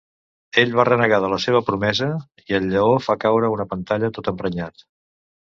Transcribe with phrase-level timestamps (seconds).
[0.61, 2.09] Ell va renegar de la seva promesa,
[2.45, 4.87] i el lleó fa caure una pantalla tot emprenyat.